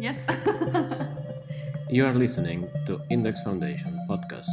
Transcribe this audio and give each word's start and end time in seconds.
Yes. 0.00 0.18
You 1.88 2.04
are 2.04 2.12
listening 2.12 2.68
to 2.86 3.00
Index 3.10 3.42
Foundation 3.42 3.96
podcast. 4.08 4.50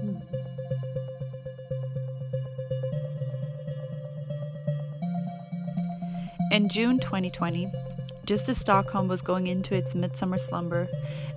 Hmm. 0.00 0.16
In 6.50 6.68
June 6.68 6.98
2020, 6.98 7.68
just 8.26 8.48
as 8.48 8.58
Stockholm 8.58 9.06
was 9.06 9.22
going 9.22 9.46
into 9.46 9.76
its 9.76 9.94
midsummer 9.94 10.38
slumber, 10.38 10.88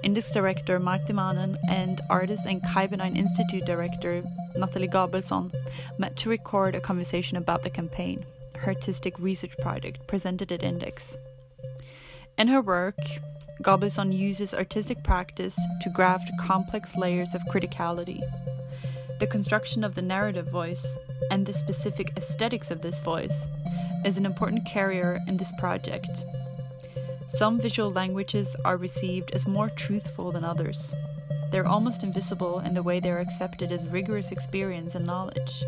Index 0.04 0.31
director 0.31 0.80
Marti 0.80 1.13
Manen 1.13 1.55
and 1.70 2.02
artist 2.09 2.48
and 2.48 2.63
Kybernein 2.63 3.16
Institute 3.16 3.66
director 3.66 4.23
Nathalie 4.55 4.88
Gabrielsson 4.88 5.54
met 5.99 6.18
to 6.18 6.31
record 6.31 6.73
a 6.73 6.81
conversation 6.81 7.38
about 7.38 7.62
the 7.62 7.70
campaign, 7.70 8.26
her 8.58 8.70
artistic 8.70 9.20
research 9.20 9.55
project 9.59 10.08
presented 10.08 10.52
at 10.52 10.63
Index. 10.63 11.16
In 12.41 12.48
her 12.48 12.62
work, 12.62 12.98
Gabrielsson 13.62 14.12
uses 14.18 14.55
artistic 14.55 15.04
practice 15.04 15.55
to 15.81 15.91
graft 15.91 16.31
complex 16.40 16.95
layers 16.95 17.36
of 17.36 17.44
criticality. 17.44 18.20
The 19.20 19.27
construction 19.27 19.84
of 19.84 19.94
the 19.94 20.02
narrative 20.02 20.50
voice 20.50 20.84
and 21.30 21.45
the 21.45 21.54
specific 21.54 22.17
aesthetics 22.17 22.72
of 22.72 22.81
this 22.81 23.00
voice 23.00 23.45
is 24.04 24.17
an 24.17 24.26
important 24.26 24.66
carrier 24.66 25.20
in 25.27 25.38
this 25.38 25.54
project. 25.59 26.23
Some 27.27 27.62
visual 27.62 27.91
languages 27.91 28.55
are 28.66 28.76
received 28.76 29.30
as 29.36 29.45
more 29.45 29.70
truthful 29.70 30.31
than 30.31 30.44
others. 30.44 30.95
They're 31.52 31.67
almost 31.67 32.02
invisible 32.02 32.62
in 32.62 32.73
the 32.73 32.81
way 32.81 33.00
they 33.00 33.12
are 33.12 33.20
accepted 33.20 33.72
as 33.72 33.88
rigorous 33.89 34.31
experience 34.31 34.95
and 34.95 35.05
knowledge. 35.05 35.64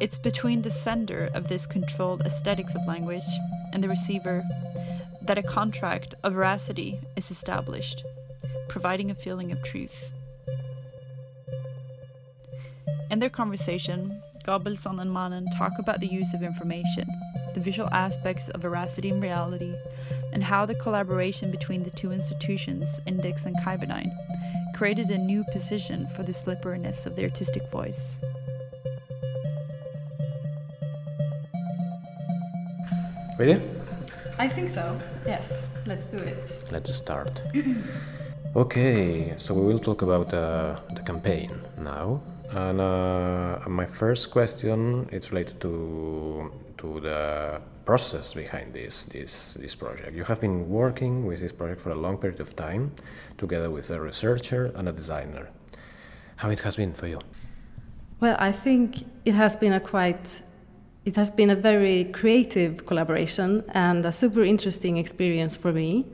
It's 0.00 0.18
between 0.18 0.62
the 0.62 0.72
sender 0.72 1.28
of 1.34 1.46
this 1.46 1.66
controlled 1.66 2.22
aesthetics 2.22 2.74
of 2.74 2.84
language 2.88 3.30
and 3.72 3.84
the 3.84 3.88
receiver 3.88 4.42
that 5.30 5.38
a 5.38 5.42
contract 5.44 6.16
of 6.24 6.32
veracity 6.32 6.98
is 7.14 7.30
established, 7.30 8.02
providing 8.68 9.12
a 9.12 9.14
feeling 9.14 9.52
of 9.52 9.62
truth. 9.62 10.10
In 13.12 13.20
their 13.20 13.30
conversation, 13.30 14.20
Gabrielsson 14.44 15.00
and 15.00 15.08
Manen 15.08 15.46
talk 15.56 15.70
about 15.78 16.00
the 16.00 16.08
use 16.08 16.34
of 16.34 16.42
information, 16.42 17.06
the 17.54 17.60
visual 17.60 17.88
aspects 17.92 18.48
of 18.48 18.62
veracity 18.62 19.10
and 19.10 19.22
reality, 19.22 19.72
and 20.32 20.42
how 20.42 20.66
the 20.66 20.74
collaboration 20.74 21.52
between 21.52 21.84
the 21.84 21.90
two 21.90 22.10
institutions, 22.10 22.98
Index 23.06 23.46
and 23.46 23.54
Kybernein, 23.58 24.10
created 24.74 25.10
a 25.10 25.18
new 25.18 25.44
position 25.52 26.08
for 26.16 26.24
the 26.24 26.34
slipperiness 26.34 27.06
of 27.06 27.14
the 27.14 27.22
artistic 27.22 27.70
voice. 27.70 28.18
Ready? 33.38 33.79
I 34.40 34.48
think 34.48 34.70
so. 34.70 34.98
Yes, 35.26 35.68
let's 35.84 36.06
do 36.06 36.16
it. 36.16 36.42
Let's 36.70 36.94
start. 36.94 37.42
okay, 38.56 39.34
so 39.36 39.52
we 39.52 39.66
will 39.66 39.78
talk 39.78 40.00
about 40.00 40.32
uh, 40.32 40.76
the 40.94 41.02
campaign 41.02 41.50
now. 41.76 42.22
And 42.50 42.80
uh, 42.80 43.58
my 43.68 43.84
first 43.84 44.30
question 44.30 45.10
is 45.12 45.30
related 45.30 45.60
to 45.60 46.50
to 46.78 47.00
the 47.00 47.60
process 47.84 48.32
behind 48.32 48.72
this 48.72 49.04
this 49.12 49.58
this 49.60 49.76
project. 49.76 50.16
You 50.16 50.24
have 50.24 50.40
been 50.40 50.70
working 50.70 51.26
with 51.26 51.40
this 51.40 51.52
project 51.52 51.82
for 51.82 51.90
a 51.90 52.00
long 52.04 52.16
period 52.16 52.40
of 52.40 52.56
time, 52.56 52.92
together 53.36 53.68
with 53.68 53.90
a 53.90 54.00
researcher 54.00 54.72
and 54.74 54.88
a 54.88 54.92
designer. 54.92 55.50
How 56.36 56.48
it 56.48 56.60
has 56.60 56.76
been 56.76 56.94
for 56.94 57.08
you? 57.08 57.20
Well, 58.20 58.36
I 58.38 58.52
think 58.52 59.04
it 59.26 59.34
has 59.34 59.54
been 59.54 59.74
a 59.74 59.80
quite 59.80 60.40
it 61.04 61.16
has 61.16 61.30
been 61.30 61.50
a 61.50 61.56
very 61.56 62.04
creative 62.04 62.84
collaboration 62.86 63.64
and 63.72 64.04
a 64.04 64.12
super 64.12 64.42
interesting 64.42 64.98
experience 64.98 65.56
for 65.56 65.72
me, 65.72 66.06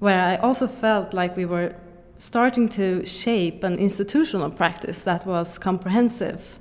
where 0.00 0.20
I 0.20 0.36
also 0.36 0.66
felt 0.66 1.14
like 1.14 1.36
we 1.36 1.46
were 1.46 1.74
starting 2.18 2.68
to 2.68 3.04
shape 3.06 3.64
an 3.64 3.78
institutional 3.78 4.50
practice 4.50 5.00
that 5.02 5.26
was 5.26 5.58
comprehensive. 5.58 6.58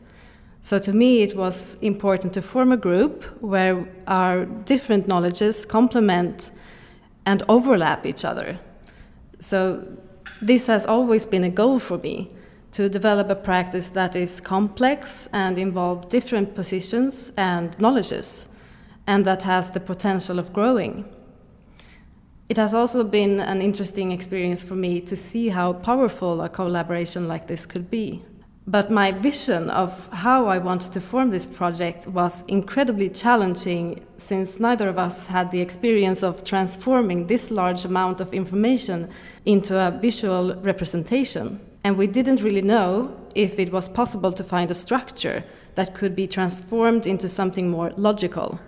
So, 0.61 0.79
to 0.79 0.93
me, 0.93 1.23
it 1.23 1.35
was 1.35 1.75
important 1.81 2.33
to 2.33 2.41
form 2.41 2.71
a 2.71 2.77
group 2.77 3.23
where 3.41 3.85
our 4.07 4.45
different 4.45 5.07
knowledges 5.07 5.65
complement 5.65 6.51
and 7.25 7.43
overlap 7.49 8.05
each 8.05 8.23
other. 8.23 8.57
So, 9.41 9.85
this 10.41 10.67
has 10.67 10.85
always 10.85 11.25
been 11.25 11.43
a 11.43 11.49
goal 11.49 11.79
for 11.79 11.97
me 11.97 12.31
to 12.73 12.89
develop 12.89 13.29
a 13.29 13.35
practice 13.35 13.89
that 13.89 14.15
is 14.15 14.41
complex 14.41 15.29
and 15.31 15.57
involve 15.57 16.09
different 16.09 16.55
positions 16.55 17.31
and 17.37 17.79
knowledges, 17.79 18.47
and 19.07 19.23
that 19.25 19.43
has 19.43 19.69
the 19.69 19.79
potential 19.79 20.39
of 20.39 20.51
growing. 20.51 21.05
It 22.49 22.57
has 22.57 22.73
also 22.73 23.03
been 23.03 23.39
an 23.39 23.61
interesting 23.61 24.11
experience 24.11 24.63
for 24.63 24.75
me 24.75 25.01
to 25.01 25.15
see 25.15 25.49
how 25.49 25.73
powerful 25.73 26.41
a 26.41 26.49
collaboration 26.49 27.27
like 27.27 27.47
this 27.47 27.65
could 27.65 27.89
be. 27.89 28.23
But 28.65 28.89
my 28.89 29.11
vision 29.11 29.69
of 29.69 30.07
how 30.11 30.47
I 30.47 30.57
wanted 30.57 30.93
to 30.93 31.01
form 31.01 31.29
this 31.29 31.45
project 31.45 32.07
was 32.07 32.43
incredibly 32.47 33.09
challenging 33.09 34.05
since 34.17 34.59
neither 34.59 34.87
of 34.87 34.97
us 34.97 35.27
had 35.27 35.51
the 35.51 35.61
experience 35.61 36.23
of 36.23 36.43
transforming 36.43 37.27
this 37.27 37.51
large 37.51 37.85
amount 37.85 38.21
of 38.21 38.33
information 38.33 39.09
into 39.45 39.77
a 39.77 39.91
visual 39.91 40.55
representation. 40.61 41.59
And 41.83 41.97
we 41.97 42.07
didn't 42.07 42.41
really 42.41 42.61
know 42.61 43.15
if 43.35 43.59
it 43.59 43.71
was 43.71 43.89
possible 43.89 44.31
to 44.33 44.43
find 44.43 44.71
a 44.71 44.75
structure 44.75 45.43
that 45.75 45.93
could 45.93 46.15
be 46.15 46.27
transformed 46.27 47.05
into 47.05 47.27
something 47.27 47.69
more 47.69 47.91
logical 47.97 48.59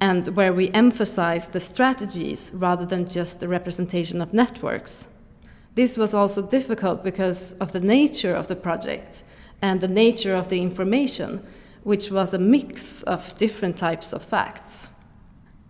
and 0.00 0.36
where 0.36 0.52
we 0.52 0.70
emphasize 0.72 1.48
the 1.48 1.60
strategies 1.60 2.52
rather 2.54 2.84
than 2.84 3.06
just 3.06 3.40
the 3.40 3.48
representation 3.48 4.20
of 4.20 4.34
networks. 4.34 5.06
This 5.74 5.96
was 5.96 6.14
also 6.14 6.42
difficult 6.42 7.02
because 7.02 7.52
of 7.54 7.72
the 7.72 7.80
nature 7.80 8.34
of 8.34 8.48
the 8.48 8.56
project 8.56 9.22
and 9.62 9.80
the 9.80 9.88
nature 9.88 10.34
of 10.34 10.48
the 10.48 10.60
information, 10.60 11.44
which 11.82 12.10
was 12.10 12.34
a 12.34 12.38
mix 12.38 13.02
of 13.04 13.36
different 13.38 13.76
types 13.76 14.12
of 14.12 14.22
facts. 14.22 14.90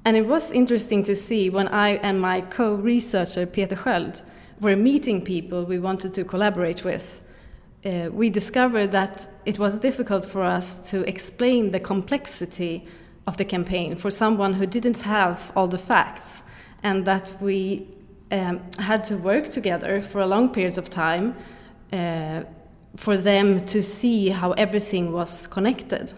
And 0.05 0.17
it 0.17 0.27
was 0.27 0.53
interesting 0.53 1.03
to 1.05 1.17
see 1.17 1.51
when 1.51 1.69
I 1.69 1.97
and 1.97 2.21
my 2.21 2.41
co 2.41 2.75
researcher 2.75 3.47
Peter 3.47 3.77
Sköld 3.77 4.23
were 4.61 4.77
meeting 4.77 5.23
people 5.23 5.65
we 5.65 5.79
wanted 5.79 6.15
to 6.15 6.25
collaborate 6.25 6.85
with. 6.85 7.21
Uh, 7.85 8.09
we 8.13 8.31
discovered 8.31 8.91
that 8.93 9.27
it 9.45 9.59
was 9.59 9.79
difficult 9.79 10.25
for 10.25 10.43
us 10.43 10.91
to 10.91 11.07
explain 11.09 11.71
the 11.71 11.81
complexity 11.81 12.85
of 13.27 13.37
the 13.37 13.45
campaign 13.45 13.95
for 13.95 14.11
someone 14.11 14.55
who 14.55 14.67
didn't 14.67 15.01
have 15.01 15.53
all 15.55 15.69
the 15.69 15.79
facts, 15.79 16.43
and 16.83 17.05
that 17.05 17.35
we 17.41 17.87
um, 18.33 18.61
had 18.79 19.05
to 19.05 19.17
work 19.17 19.49
together 19.49 20.01
for 20.01 20.21
a 20.21 20.27
long 20.27 20.49
period 20.49 20.79
of 20.79 20.89
time 20.89 21.35
uh, 21.93 22.43
for 22.97 23.17
them 23.17 23.65
to 23.67 23.83
see 23.83 24.31
how 24.31 24.53
everything 24.53 25.13
was 25.13 25.47
connected. 25.47 26.13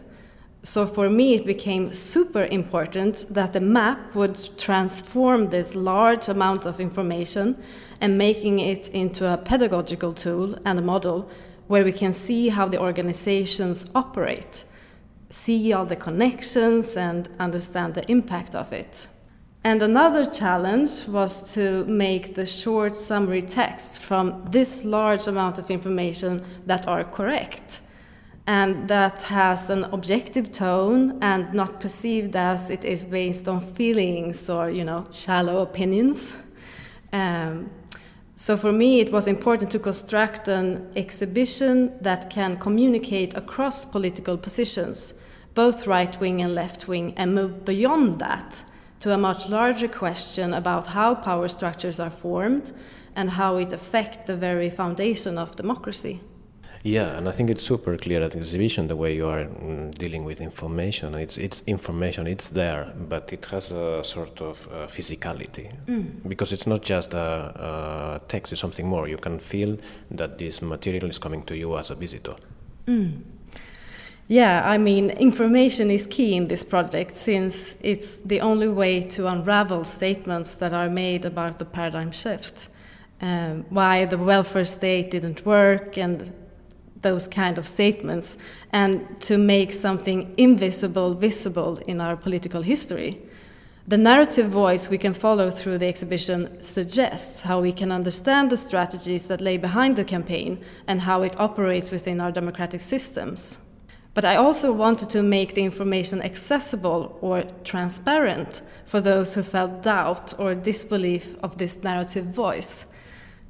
So 0.63 0.87
for 0.87 1.09
me, 1.09 1.35
it 1.35 1.47
became 1.47 1.93
super 1.93 2.45
important 2.51 3.33
that 3.33 3.53
the 3.53 3.61
map 3.61 4.15
would 4.15 4.39
transform 4.59 5.51
this 5.51 5.75
large 5.75 6.29
amount 6.29 6.67
of 6.67 6.81
information 6.81 7.57
and 8.01 8.17
making 8.17 8.59
it 8.59 8.89
into 8.89 9.33
a 9.33 9.37
pedagogical 9.37 10.13
tool 10.13 10.59
and 10.65 10.79
a 10.79 10.83
model 10.83 11.29
where 11.67 11.85
we 11.85 11.93
can 11.93 12.13
see 12.13 12.49
how 12.49 12.67
the 12.67 12.81
organizations 12.81 13.87
operate, 13.95 14.65
see 15.31 15.73
all 15.73 15.85
the 15.85 15.97
connections, 15.97 16.97
and 16.97 17.29
understand 17.39 17.95
the 17.95 18.11
impact 18.11 18.55
of 18.55 18.73
it. 18.73 19.07
And 19.65 19.83
another 19.83 20.25
challenge 20.25 21.07
was 21.09 21.53
to 21.55 21.85
make 21.85 22.35
the 22.35 22.47
short 22.47 22.97
summary 22.97 23.43
text 23.43 24.01
from 24.01 24.47
this 24.51 24.85
large 24.85 25.27
amount 25.27 25.59
of 25.59 25.71
information 25.71 26.45
that 26.67 26.87
are 26.87 27.05
correct 27.05 27.81
and 28.49 28.89
that 28.89 29.21
has 29.25 29.69
an 29.69 29.85
objective 29.93 30.51
tone 30.51 31.19
and 31.21 31.53
not 31.53 31.81
perceived 31.81 32.35
as 32.35 32.71
it 32.71 32.83
is 32.83 33.05
based 33.05 33.47
on 33.47 33.61
feelings 33.61 34.49
or 34.49 34.71
you 34.71 34.85
know 34.85 35.07
shallow 35.11 35.61
opinions. 35.61 36.35
Um, 37.13 37.71
so 38.41 38.57
for 38.57 38.71
me, 38.71 39.01
it 39.01 39.11
was 39.11 39.27
important 39.27 39.69
to 39.73 39.81
construct 39.81 40.47
an 40.47 40.93
exhibition 40.95 41.93
that 42.01 42.31
can 42.31 42.57
communicate 42.57 43.37
across 43.37 43.85
political 43.85 44.39
positions, 44.39 45.13
both 45.55 45.89
right 45.89 46.21
wing 46.21 46.41
and 46.41 46.55
left 46.55 46.87
wing, 46.87 47.15
and 47.17 47.35
move 47.35 47.65
beyond 47.65 48.21
that 48.21 48.63
to 49.01 49.13
a 49.13 49.19
much 49.19 49.49
larger 49.49 49.89
question 49.89 50.55
about 50.55 50.87
how 50.87 51.17
power 51.17 51.49
structures 51.49 51.99
are 51.99 52.11
formed 52.11 52.71
and 53.17 53.31
how 53.31 53.57
it 53.57 53.73
affects 53.73 54.29
the 54.29 54.37
very 54.37 54.71
foundation 54.71 55.37
of 55.37 55.57
democracy. 55.57 56.21
Yeah, 56.85 57.17
and 57.17 57.29
I 57.29 57.33
think 57.33 57.51
it's 57.51 57.63
super 57.63 57.97
clear 57.97 58.23
at 58.23 58.37
exhibition 58.37 58.87
the 58.87 58.97
way 58.97 59.15
you 59.15 59.27
are 59.29 59.45
mm, 59.45 59.93
dealing 59.99 60.25
with 60.25 60.41
information. 60.41 61.15
It's 61.15 61.37
it's 61.37 61.63
information, 61.67 62.27
it's 62.27 62.51
there, 62.51 62.93
but 63.09 63.33
it 63.33 63.47
has 63.47 63.73
a 63.73 64.05
sort 64.05 64.41
of 64.41 64.69
uh, 64.69 64.87
physicality 64.87 65.73
because 66.29 66.53
it's 66.53 66.67
not 66.67 66.83
just 66.83 67.15
a, 67.15 67.19
a 67.19 68.21
text; 68.29 68.53
it's 68.53 68.61
something 68.61 68.87
more. 68.87 69.09
You 69.09 69.19
can 69.19 69.39
feel 69.39 69.77
that 70.11 70.39
this 70.39 70.63
material 70.63 71.09
is 71.09 71.19
coming 71.19 71.43
to 71.45 71.57
you 71.57 71.77
as 71.77 71.91
a 71.91 71.95
visitor. 71.97 72.37
Yeah, 74.29 74.63
I 74.65 74.77
mean, 74.77 75.11
information 75.11 75.91
is 75.91 76.07
key 76.07 76.37
in 76.37 76.49
this 76.49 76.63
project 76.63 77.17
since 77.17 77.79
it's 77.83 78.17
the 78.19 78.43
only 78.43 78.69
way 78.69 79.01
to 79.01 79.27
unravel 79.27 79.85
statements 79.85 80.55
that 80.57 80.75
are 80.75 80.91
made 80.91 81.25
about 81.25 81.59
the 81.59 81.65
paradigm 81.65 82.13
shift. 82.13 82.69
Um, 83.23 83.65
why 83.71 84.05
the 84.05 84.19
welfare 84.19 84.67
state 84.67 85.11
didn't 85.11 85.45
work 85.45 85.97
and 85.97 86.31
those 87.03 87.29
kind 87.29 87.59
of 87.59 87.67
statements, 87.67 88.37
and 88.73 89.21
to 89.21 89.39
make 89.39 89.73
something 89.73 90.35
invisible 90.37 91.15
visible 91.15 91.79
in 91.87 92.01
our 92.01 92.17
political 92.17 92.63
history. 92.63 93.21
The 93.89 93.97
narrative 93.97 94.51
voice 94.51 94.91
we 94.91 94.99
can 94.99 95.15
follow 95.15 95.49
through 95.49 95.79
the 95.79 95.89
exhibition 95.89 96.63
suggests 96.63 97.41
how 97.41 97.63
we 97.63 97.73
can 97.73 97.91
understand 97.91 98.51
the 98.51 98.57
strategies 98.57 99.23
that 99.25 99.41
lay 99.41 99.57
behind 99.57 99.97
the 99.97 100.05
campaign 100.05 100.63
and 100.87 101.01
how 101.01 101.23
it 101.23 101.41
operates 101.41 101.91
within 101.91 102.21
our 102.21 102.31
democratic 102.31 102.83
systems. 102.83 103.57
But 104.13 104.27
I 104.27 104.37
also 104.37 104.73
wanted 104.73 105.09
to 105.11 105.23
make 105.23 105.55
the 105.55 105.65
information 105.65 106.21
accessible 106.21 107.17
or 107.23 107.45
transparent 107.65 108.61
for 108.85 109.01
those 109.01 109.35
who 109.35 109.43
felt 109.43 109.83
doubt 109.83 110.35
or 110.39 110.55
disbelief 110.55 111.37
of 111.43 111.57
this 111.57 111.83
narrative 111.83 112.27
voice. 112.27 112.85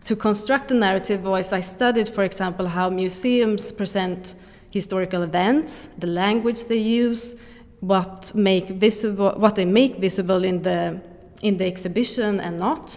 To 0.09 0.17
construct 0.17 0.69
the 0.69 0.75
narrative 0.75 1.21
voice, 1.21 1.53
I 1.53 1.61
studied, 1.61 2.09
for 2.09 2.25
example, 2.25 2.67
how 2.67 2.89
museums 2.89 3.71
present 3.73 4.37
historical 4.71 5.23
events, 5.23 5.91
the 5.99 6.07
language 6.07 6.65
they 6.65 6.79
use, 6.79 7.37
what 7.81 8.35
make 8.35 8.69
visible, 8.71 9.35
what 9.37 9.55
they 9.55 9.67
make 9.67 9.97
visible 9.97 10.45
in 10.45 10.63
the 10.63 10.99
in 11.43 11.59
the 11.59 11.67
exhibition 11.67 12.41
and 12.41 12.59
not. 12.59 12.97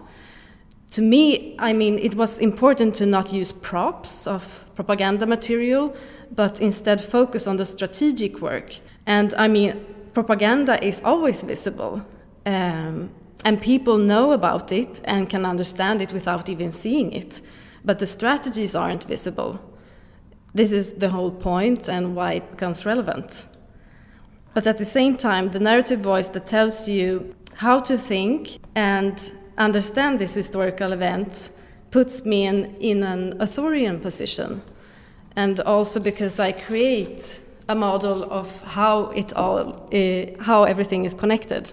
To 0.92 1.02
me, 1.02 1.58
I 1.60 1.74
mean, 1.74 2.00
it 2.00 2.16
was 2.16 2.40
important 2.40 2.96
to 2.96 3.06
not 3.06 3.34
use 3.34 3.52
props 3.52 4.26
of 4.26 4.64
propaganda 4.76 5.26
material, 5.26 5.94
but 6.34 6.62
instead 6.62 7.02
focus 7.02 7.46
on 7.46 7.58
the 7.58 7.66
strategic 7.66 8.40
work. 8.40 8.80
And 9.06 9.34
I 9.34 9.50
mean, 9.50 9.86
propaganda 10.14 10.82
is 10.82 11.02
always 11.04 11.44
visible. 11.44 12.06
Um, 12.46 13.10
and 13.44 13.62
people 13.62 13.98
know 13.98 14.32
about 14.32 14.72
it 14.72 15.02
and 15.04 15.30
can 15.30 15.46
understand 15.46 16.02
it 16.02 16.14
without 16.14 16.50
even 16.50 16.72
seeing 16.72 17.12
it. 17.12 17.42
But 17.84 18.00
the 18.00 18.08
strategies 18.08 18.76
aren't 18.76 19.06
visible. 19.06 19.60
This 20.54 20.72
is 20.72 20.92
the 20.92 21.10
whole 21.10 21.32
point 21.32 21.88
and 21.88 22.16
why 22.16 22.34
it 22.34 22.52
becomes 22.52 22.86
relevant. 22.86 23.46
But 24.54 24.68
at 24.68 24.78
the 24.78 24.86
same 24.86 25.18
time, 25.18 25.50
the 25.50 25.60
narrative 25.60 26.02
voice 26.02 26.28
that 26.30 26.46
tells 26.46 26.88
you 26.88 27.36
how 27.56 27.80
to 27.80 27.98
think 27.98 28.60
and 28.76 29.32
understand 29.58 30.20
this 30.20 30.34
historical 30.34 30.92
event 30.92 31.50
puts 31.90 32.26
me 32.26 32.46
in, 32.46 32.76
in 32.76 33.04
an 33.04 33.42
authorian 33.42 34.00
position 34.00 34.62
and 35.36 35.60
also 35.62 36.00
because 36.00 36.40
I 36.40 36.52
create 36.52 37.42
a 37.70 37.76
model 37.76 38.24
of 38.32 38.62
how 38.64 39.12
it 39.12 39.34
all, 39.34 39.88
uh, 39.94 40.44
how 40.44 40.64
everything 40.64 41.06
is 41.06 41.14
connected. 41.14 41.72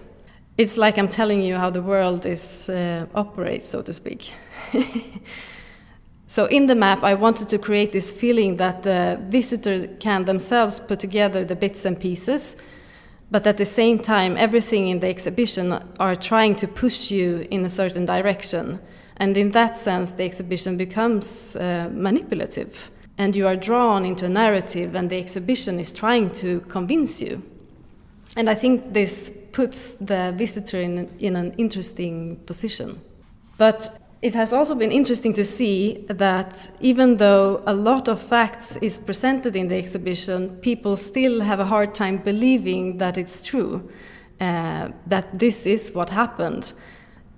It's 0.59 0.75
like 0.75 0.97
I'm 0.97 1.07
telling 1.07 1.41
you 1.41 1.55
how 1.55 1.69
the 1.69 1.81
world 1.81 2.25
is 2.25 2.67
uh, 2.67 3.05
operates, 3.15 3.69
so 3.69 3.81
to 3.81 3.93
speak. 3.93 4.33
so 6.27 6.47
in 6.47 6.67
the 6.67 6.75
map, 6.75 7.01
I 7.01 7.13
wanted 7.13 7.47
to 7.47 7.57
create 7.57 7.93
this 7.93 8.11
feeling 8.11 8.57
that 8.57 8.83
the 8.83 9.17
visitor 9.29 9.87
can 10.01 10.25
themselves 10.25 10.81
put 10.81 10.99
together 10.99 11.45
the 11.45 11.55
bits 11.55 11.85
and 11.85 11.97
pieces, 11.97 12.57
but 13.31 13.47
at 13.47 13.55
the 13.55 13.65
same 13.65 13.99
time, 13.99 14.35
everything 14.35 14.89
in 14.89 14.99
the 14.99 15.07
exhibition 15.07 15.79
are 15.97 16.15
trying 16.17 16.55
to 16.55 16.67
push 16.67 17.09
you 17.09 17.47
in 17.49 17.63
a 17.63 17.69
certain 17.69 18.05
direction, 18.05 18.81
and 19.15 19.37
in 19.37 19.51
that 19.51 19.77
sense, 19.77 20.11
the 20.11 20.25
exhibition 20.25 20.75
becomes 20.75 21.55
uh, 21.55 21.89
manipulative 21.93 22.91
and 23.17 23.33
you 23.33 23.47
are 23.47 23.55
drawn 23.55 24.03
into 24.03 24.25
a 24.25 24.29
narrative, 24.29 24.93
and 24.95 25.09
the 25.09 25.19
exhibition 25.19 25.79
is 25.79 25.93
trying 25.93 26.31
to 26.31 26.59
convince 26.67 27.21
you. 27.21 27.41
And 28.39 28.49
I 28.49 28.55
think 28.55 28.93
this 28.93 29.33
puts 29.51 29.95
the 29.95 30.33
visitor 30.37 30.79
in, 30.79 31.09
in 31.19 31.35
an 31.35 31.51
interesting 31.57 32.37
position. 32.45 33.01
But 33.57 33.99
it 34.21 34.33
has 34.33 34.53
also 34.53 34.75
been 34.75 34.93
interesting 34.93 35.33
to 35.33 35.43
see 35.43 36.05
that 36.07 36.71
even 36.79 37.17
though 37.17 37.61
a 37.65 37.73
lot 37.73 38.07
of 38.07 38.21
facts 38.21 38.77
is 38.77 38.97
presented 38.97 39.57
in 39.57 39.67
the 39.67 39.75
exhibition, 39.75 40.55
people 40.61 40.95
still 40.95 41.41
have 41.41 41.59
a 41.59 41.65
hard 41.65 41.93
time 41.93 42.15
believing 42.15 42.97
that 42.99 43.17
it's 43.17 43.45
true, 43.45 43.89
uh, 44.39 44.87
that 45.07 45.37
this 45.37 45.65
is 45.65 45.91
what 45.93 46.09
happened 46.09 46.71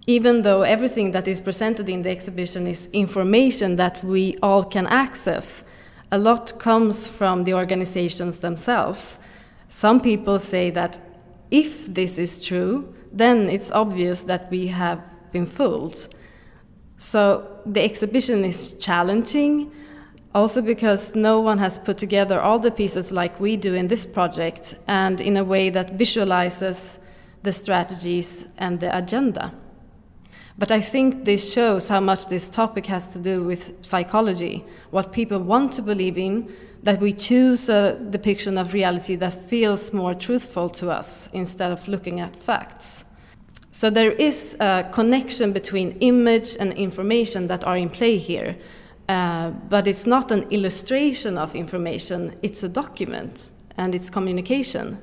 even 0.07 0.41
though 0.41 0.63
everything 0.63 1.11
that 1.11 1.27
is 1.27 1.39
presented 1.39 1.87
in 1.87 2.01
the 2.01 2.09
exhibition 2.09 2.65
is 2.67 2.89
information 2.91 3.75
that 3.75 4.03
we 4.03 4.35
all 4.41 4.63
can 4.63 4.87
access, 4.87 5.63
a 6.11 6.17
lot 6.17 6.57
comes 6.59 7.07
from 7.07 7.43
the 7.43 7.53
organizations 7.53 8.39
themselves. 8.39 9.19
Some 9.71 10.01
people 10.01 10.37
say 10.37 10.69
that 10.71 10.99
if 11.49 11.85
this 11.85 12.17
is 12.17 12.43
true, 12.43 12.93
then 13.09 13.47
it's 13.47 13.71
obvious 13.71 14.23
that 14.23 14.51
we 14.51 14.67
have 14.67 14.99
been 15.31 15.45
fooled. 15.45 16.13
So 16.97 17.61
the 17.65 17.81
exhibition 17.81 18.43
is 18.43 18.75
challenging, 18.75 19.71
also 20.35 20.61
because 20.61 21.15
no 21.15 21.39
one 21.39 21.57
has 21.59 21.79
put 21.79 21.97
together 21.97 22.41
all 22.41 22.59
the 22.59 22.69
pieces 22.69 23.13
like 23.13 23.39
we 23.39 23.55
do 23.55 23.73
in 23.73 23.87
this 23.87 24.05
project 24.05 24.75
and 24.87 25.21
in 25.21 25.37
a 25.37 25.43
way 25.45 25.69
that 25.69 25.91
visualizes 25.91 26.99
the 27.43 27.53
strategies 27.53 28.47
and 28.57 28.81
the 28.81 28.95
agenda. 28.95 29.53
But 30.57 30.69
I 30.69 30.81
think 30.81 31.23
this 31.23 31.53
shows 31.53 31.87
how 31.87 32.01
much 32.01 32.27
this 32.27 32.49
topic 32.49 32.87
has 32.87 33.07
to 33.13 33.19
do 33.19 33.45
with 33.45 33.73
psychology, 33.81 34.65
what 34.89 35.13
people 35.13 35.39
want 35.39 35.71
to 35.73 35.81
believe 35.81 36.17
in, 36.17 36.53
that 36.83 36.99
we 36.99 37.13
choose 37.13 37.69
a 37.69 37.97
depiction 38.09 38.57
of 38.57 38.73
reality 38.73 39.15
that 39.15 39.33
feels 39.33 39.93
more 39.93 40.13
truthful 40.13 40.69
to 40.69 40.89
us 40.89 41.29
instead 41.33 41.71
of 41.71 41.87
looking 41.87 42.19
at 42.19 42.35
facts. 42.35 43.03
So 43.71 43.89
there 43.89 44.11
is 44.11 44.55
a 44.59 44.87
connection 44.91 45.53
between 45.53 45.97
image 46.01 46.55
and 46.59 46.73
information 46.73 47.47
that 47.47 47.63
are 47.63 47.77
in 47.77 47.89
play 47.89 48.17
here, 48.17 48.57
uh, 49.09 49.49
but 49.69 49.87
it's 49.87 50.05
not 50.05 50.31
an 50.31 50.43
illustration 50.49 51.37
of 51.37 51.55
information, 51.55 52.37
it's 52.43 52.63
a 52.63 52.69
document 52.69 53.49
and 53.77 53.95
it's 53.95 54.09
communication. 54.09 54.99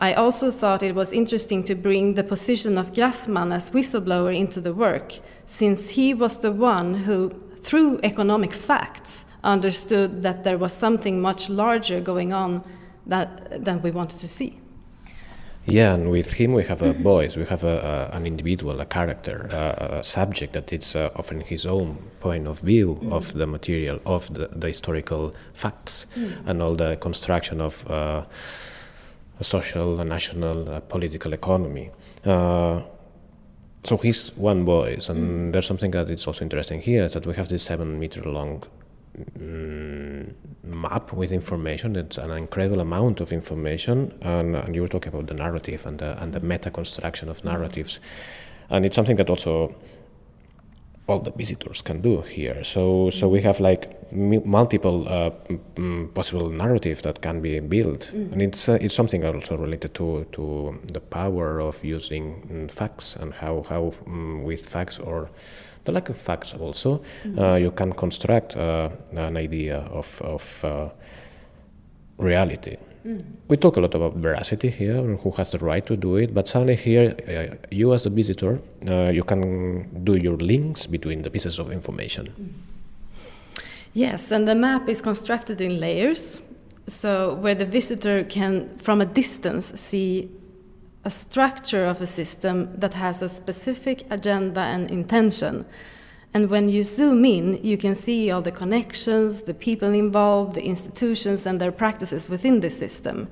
I 0.00 0.14
also 0.14 0.50
thought 0.50 0.82
it 0.82 0.94
was 0.94 1.12
interesting 1.12 1.62
to 1.64 1.74
bring 1.74 2.14
the 2.14 2.24
position 2.24 2.78
of 2.78 2.92
Grassmann 2.92 3.52
as 3.52 3.70
whistleblower 3.70 4.34
into 4.34 4.60
the 4.60 4.74
work, 4.74 5.18
since 5.46 5.90
he 5.90 6.14
was 6.14 6.38
the 6.38 6.52
one 6.52 6.94
who, 6.94 7.30
through 7.60 8.00
economic 8.02 8.52
facts, 8.52 9.25
understood 9.46 10.22
that 10.22 10.44
there 10.44 10.58
was 10.58 10.72
something 10.72 11.20
much 11.20 11.48
larger 11.48 12.00
going 12.00 12.32
on 12.32 12.62
that, 13.06 13.64
than 13.64 13.80
we 13.82 13.90
wanted 13.90 14.20
to 14.20 14.28
see. 14.28 14.60
Yeah, 15.68 15.94
and 15.94 16.10
with 16.10 16.32
him 16.32 16.52
we 16.52 16.62
have 16.64 16.82
a 16.82 16.92
voice, 16.92 17.36
we 17.36 17.44
have 17.46 17.64
a, 17.64 18.10
a, 18.12 18.16
an 18.16 18.24
individual, 18.26 18.80
a 18.80 18.86
character, 18.86 19.48
a, 19.50 19.98
a 19.98 20.04
subject 20.04 20.52
that 20.52 20.72
is 20.72 20.94
uh, 20.94 21.10
offering 21.16 21.40
his 21.40 21.66
own 21.66 21.96
point 22.20 22.46
of 22.46 22.60
view 22.60 22.98
mm. 23.02 23.12
of 23.12 23.32
the 23.32 23.46
material, 23.46 24.00
of 24.06 24.32
the, 24.32 24.46
the 24.48 24.68
historical 24.68 25.34
facts, 25.54 26.06
mm. 26.14 26.46
and 26.46 26.62
all 26.62 26.74
the 26.74 26.96
construction 26.96 27.60
of. 27.60 27.88
Uh, 27.90 28.24
a 29.40 29.44
social, 29.44 30.00
a 30.00 30.04
national, 30.04 30.68
a 30.68 30.80
political 30.80 31.32
economy. 31.32 31.90
Uh, 32.24 32.80
so 33.84 33.96
he's 33.96 34.34
one 34.36 34.64
voice, 34.64 35.08
and 35.08 35.50
mm. 35.50 35.52
there's 35.52 35.66
something 35.66 35.90
that 35.92 36.10
is 36.10 36.26
also 36.26 36.44
interesting 36.44 36.80
here 36.80 37.04
is 37.04 37.12
that 37.12 37.26
we 37.26 37.34
have 37.34 37.48
this 37.48 37.62
seven 37.62 37.98
meter 37.98 38.22
long 38.22 38.64
Mm, 39.16 40.34
map 40.62 41.12
with 41.12 41.32
information. 41.32 41.96
It's 41.96 42.18
an 42.18 42.30
incredible 42.32 42.80
amount 42.80 43.20
of 43.20 43.32
information, 43.32 44.12
and, 44.20 44.54
and 44.54 44.74
you 44.74 44.82
were 44.82 44.88
talking 44.88 45.12
about 45.12 45.28
the 45.28 45.34
narrative 45.34 45.86
and 45.86 45.98
the, 45.98 46.22
and 46.22 46.34
the 46.34 46.40
meta 46.40 46.70
construction 46.70 47.30
of 47.30 47.38
mm-hmm. 47.38 47.48
narratives, 47.48 47.98
and 48.68 48.84
it's 48.84 48.94
something 48.94 49.16
that 49.16 49.30
also 49.30 49.74
all 51.08 51.20
the 51.20 51.30
visitors 51.30 51.82
can 51.82 52.00
do 52.00 52.20
here. 52.22 52.64
So, 52.64 53.10
so 53.10 53.28
we 53.28 53.40
have 53.42 53.60
like 53.60 54.12
multiple 54.12 55.08
uh, 55.08 55.30
possible 56.14 56.50
narratives 56.50 57.02
that 57.02 57.20
can 57.22 57.40
be 57.40 57.60
built, 57.60 58.10
mm. 58.12 58.32
and 58.32 58.42
it's 58.42 58.68
uh, 58.68 58.78
it's 58.80 58.94
something 58.94 59.24
also 59.24 59.56
related 59.56 59.94
to 59.94 60.26
to 60.32 60.78
the 60.92 61.00
power 61.00 61.60
of 61.60 61.84
using 61.84 62.42
mm, 62.48 62.70
facts 62.70 63.16
and 63.16 63.32
how 63.34 63.62
how 63.68 63.92
um, 64.06 64.42
with 64.42 64.66
facts 64.66 64.98
or 64.98 65.30
the 65.84 65.92
lack 65.92 66.08
of 66.08 66.16
facts 66.16 66.54
also 66.54 67.02
mm. 67.24 67.38
uh, 67.38 67.56
you 67.56 67.70
can 67.70 67.92
construct 67.92 68.56
uh, 68.56 68.88
an 69.12 69.36
idea 69.36 69.78
of 69.92 70.20
of 70.22 70.64
uh, 70.64 70.88
reality. 72.18 72.76
Mm. 73.06 73.22
We 73.48 73.56
talk 73.56 73.76
a 73.76 73.80
lot 73.80 73.94
about 73.94 74.14
veracity 74.16 74.68
here, 74.68 75.00
who 75.22 75.30
has 75.32 75.52
the 75.52 75.58
right 75.58 75.86
to 75.86 75.96
do 75.96 76.16
it, 76.16 76.34
but 76.34 76.48
suddenly 76.48 76.74
here, 76.74 77.14
uh, 77.28 77.54
you 77.70 77.92
as 77.92 78.06
a 78.06 78.10
visitor, 78.10 78.58
uh, 78.88 79.10
you 79.10 79.22
can 79.22 80.04
do 80.04 80.16
your 80.16 80.36
links 80.36 80.86
between 80.88 81.22
the 81.22 81.30
pieces 81.30 81.58
of 81.58 81.70
information. 81.70 82.26
Mm. 82.26 82.48
Yes, 83.94 84.30
and 84.30 84.46
the 84.46 84.54
map 84.54 84.88
is 84.88 85.00
constructed 85.00 85.60
in 85.60 85.80
layers, 85.80 86.42
so 86.86 87.34
where 87.36 87.54
the 87.54 87.64
visitor 87.64 88.24
can, 88.24 88.76
from 88.76 89.00
a 89.00 89.06
distance, 89.06 89.72
see 89.80 90.28
a 91.04 91.10
structure 91.10 91.86
of 91.86 92.00
a 92.00 92.06
system 92.06 92.68
that 92.80 92.94
has 92.94 93.22
a 93.22 93.28
specific 93.28 94.04
agenda 94.10 94.60
and 94.60 94.90
intention. 94.90 95.64
And 96.36 96.50
when 96.50 96.68
you 96.68 96.84
zoom 96.84 97.24
in, 97.24 97.64
you 97.64 97.78
can 97.78 97.94
see 97.94 98.30
all 98.30 98.42
the 98.42 98.52
connections, 98.52 99.40
the 99.40 99.54
people 99.54 99.94
involved, 99.94 100.52
the 100.52 100.66
institutions, 100.66 101.46
and 101.46 101.58
their 101.58 101.72
practices 101.72 102.28
within 102.28 102.60
the 102.60 102.68
system. 102.68 103.28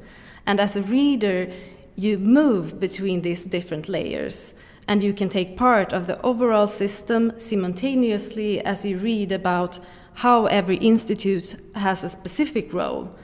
And 0.47 0.59
as 0.59 0.75
a 0.75 0.81
reader, 0.81 1.51
you 1.97 2.17
move 2.17 2.81
between 2.81 3.21
these 3.21 3.45
different 3.45 3.91
layers, 3.91 4.55
and 4.89 5.03
you 5.03 5.13
can 5.13 5.29
take 5.29 5.59
part 5.59 5.93
of 5.93 6.07
the 6.07 6.19
overall 6.23 6.67
system 6.67 7.39
simultaneously 7.39 8.65
as 8.65 8.87
you 8.87 8.97
read 8.97 9.33
about 9.33 9.81
how 10.15 10.47
every 10.47 10.79
institute 10.79 11.57
has 11.75 12.05
a 12.05 12.09
specific 12.09 12.73
role 12.73 13.15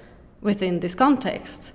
within 0.43 0.81
this 0.81 0.95
context. 0.95 1.73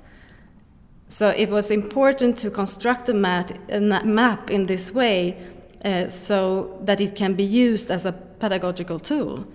So 1.08 1.30
it 1.30 1.50
was 1.50 1.72
important 1.72 2.38
to 2.38 2.52
construct 2.52 3.08
map, 3.10 3.50
a 3.68 3.80
map 3.80 4.52
in 4.52 4.68
this 4.68 4.92
way 4.92 5.38
uh, 5.86 6.10
so 6.10 6.78
that 6.84 7.00
it 7.00 7.16
can 7.16 7.36
be 7.36 7.44
used 7.44 7.92
as 7.92 8.06
a 8.06 8.12
pedagogical 8.12 9.00
tool. 9.00 9.46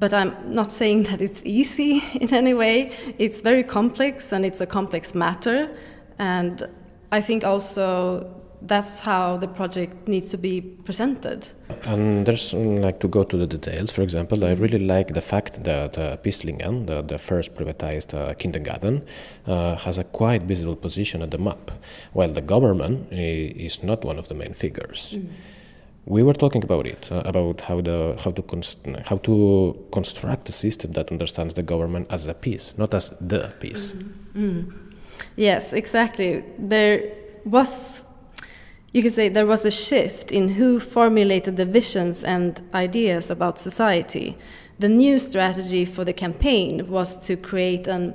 But 0.00 0.12
I'm 0.12 0.34
not 0.54 0.70
saying 0.70 1.04
that 1.04 1.20
it's 1.20 1.42
easy 1.44 2.02
in 2.20 2.32
any 2.32 2.54
way. 2.54 2.92
It's 3.18 3.40
very 3.40 3.64
complex 3.64 4.32
and 4.32 4.44
it's 4.44 4.60
a 4.60 4.66
complex 4.66 5.14
matter. 5.14 5.74
And 6.18 6.68
I 7.10 7.20
think 7.20 7.44
also 7.44 8.34
that's 8.62 8.98
how 8.98 9.36
the 9.36 9.46
project 9.46 10.08
needs 10.08 10.30
to 10.30 10.36
be 10.36 10.60
presented. 10.60 11.48
And 11.84 12.26
there's 12.26 12.52
mm, 12.52 12.80
like 12.80 12.98
to 13.00 13.08
go 13.08 13.24
to 13.24 13.36
the 13.36 13.46
details. 13.46 13.92
For 13.92 14.02
example, 14.02 14.44
I 14.44 14.52
really 14.52 14.80
like 14.80 15.14
the 15.14 15.20
fact 15.20 15.64
that 15.64 15.96
uh, 15.96 16.16
Pysslingen, 16.18 16.86
the, 16.86 17.02
the 17.02 17.18
first 17.18 17.54
privatized 17.54 18.14
uh, 18.14 18.34
kindergarten, 18.34 19.06
uh, 19.46 19.76
has 19.76 19.96
a 19.96 20.04
quite 20.04 20.42
visible 20.42 20.76
position 20.76 21.22
at 21.22 21.30
the 21.30 21.38
map, 21.38 21.70
while 22.12 22.32
the 22.32 22.40
government 22.40 23.12
is 23.12 23.82
not 23.82 24.04
one 24.04 24.18
of 24.18 24.28
the 24.28 24.34
main 24.34 24.54
figures. 24.54 25.14
Mm. 25.16 25.28
We 26.08 26.22
were 26.22 26.32
talking 26.32 26.64
about 26.64 26.86
it, 26.86 27.08
uh, 27.12 27.22
about 27.24 27.60
how 27.60 27.82
the 27.82 28.16
how 28.24 28.30
to 28.30 28.42
const- 28.42 28.86
how 29.10 29.18
to 29.18 29.76
construct 29.92 30.48
a 30.48 30.52
system 30.52 30.92
that 30.92 31.10
understands 31.10 31.54
the 31.54 31.62
government 31.62 32.06
as 32.10 32.26
a 32.26 32.34
piece, 32.34 32.74
not 32.78 32.94
as 32.94 33.10
the 33.20 33.52
piece. 33.60 33.92
Mm-hmm. 33.92 34.44
Mm. 34.44 34.72
Yes, 35.36 35.72
exactly. 35.72 36.44
There 36.58 37.02
was 37.44 38.04
you 38.92 39.02
could 39.02 39.12
say 39.12 39.28
there 39.28 39.46
was 39.46 39.64
a 39.64 39.70
shift 39.70 40.32
in 40.32 40.48
who 40.48 40.80
formulated 40.80 41.56
the 41.56 41.66
visions 41.66 42.24
and 42.24 42.62
ideas 42.72 43.30
about 43.30 43.58
society. 43.58 44.36
The 44.78 44.88
new 44.88 45.18
strategy 45.18 45.84
for 45.84 46.04
the 46.04 46.12
campaign 46.12 46.88
was 46.88 47.18
to 47.26 47.36
create 47.36 47.86
an 47.86 48.14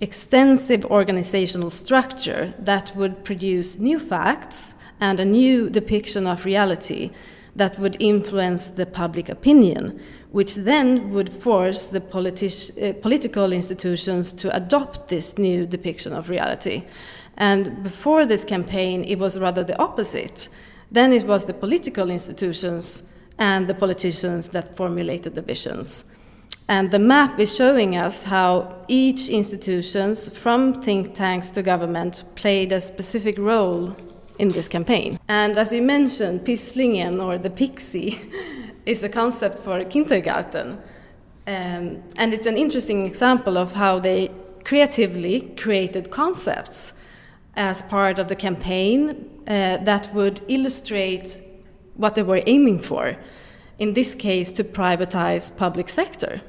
extensive 0.00 0.84
organizational 0.86 1.70
structure 1.70 2.52
that 2.58 2.94
would 2.96 3.24
produce 3.24 3.78
new 3.78 3.98
facts 3.98 4.73
and 5.00 5.20
a 5.20 5.24
new 5.24 5.68
depiction 5.70 6.26
of 6.26 6.44
reality 6.44 7.10
that 7.56 7.78
would 7.78 7.96
influence 8.00 8.68
the 8.68 8.86
public 8.86 9.28
opinion, 9.28 10.00
which 10.32 10.54
then 10.54 11.10
would 11.10 11.30
force 11.30 11.86
the 11.86 12.02
uh, 12.02 12.92
political 13.00 13.52
institutions 13.52 14.32
to 14.32 14.54
adopt 14.56 15.08
this 15.08 15.38
new 15.38 15.66
depiction 15.66 16.12
of 16.12 16.28
reality. 16.28 16.84
And 17.36 17.82
before 17.82 18.26
this 18.26 18.44
campaign, 18.44 19.04
it 19.04 19.18
was 19.18 19.38
rather 19.38 19.64
the 19.64 19.78
opposite. 19.78 20.48
Then 20.90 21.12
it 21.12 21.24
was 21.24 21.44
the 21.44 21.54
political 21.54 22.10
institutions 22.10 23.04
and 23.38 23.66
the 23.66 23.74
politicians 23.74 24.48
that 24.48 24.76
formulated 24.76 25.34
the 25.34 25.42
visions. 25.42 26.04
And 26.68 26.90
the 26.90 26.98
map 26.98 27.38
is 27.38 27.54
showing 27.54 27.96
us 27.96 28.24
how 28.24 28.84
each 28.88 29.28
institutions, 29.28 30.28
from 30.28 30.74
think 30.82 31.14
tanks 31.14 31.50
to 31.50 31.62
government, 31.62 32.24
played 32.36 32.72
a 32.72 32.80
specific 32.80 33.38
role 33.38 33.96
in 34.38 34.48
this 34.48 34.68
campaign. 34.68 35.18
And 35.28 35.56
as 35.58 35.72
you 35.72 35.82
mentioned, 35.82 36.44
Pysslingen 36.44 37.22
or 37.24 37.38
the 37.38 37.50
Pixie 37.50 38.18
is 38.86 39.02
a 39.02 39.08
concept 39.08 39.58
for 39.58 39.84
kindergarten. 39.84 40.78
Um, 41.46 42.02
and 42.16 42.32
it's 42.32 42.46
an 42.46 42.56
interesting 42.56 43.06
example 43.06 43.58
of 43.58 43.74
how 43.74 43.98
they 43.98 44.30
creatively 44.64 45.40
created 45.56 46.10
concepts 46.10 46.94
as 47.54 47.82
part 47.82 48.18
of 48.18 48.28
the 48.28 48.36
campaign 48.36 49.30
uh, 49.46 49.76
that 49.78 50.12
would 50.14 50.40
illustrate 50.48 51.38
what 51.96 52.14
they 52.14 52.22
were 52.22 52.42
aiming 52.46 52.80
for. 52.80 53.16
In 53.78 53.92
this 53.92 54.14
case, 54.14 54.52
to 54.52 54.64
privatize 54.64 55.54
public 55.56 55.88
sector. 55.88 56.40